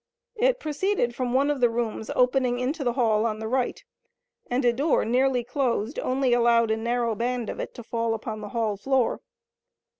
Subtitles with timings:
[0.35, 3.83] It proceeded from one of the rooms opening into the hall on the right,
[4.49, 8.41] and a door nearly closed only allowed a narrow band of it to fall upon
[8.41, 9.21] the hall floor.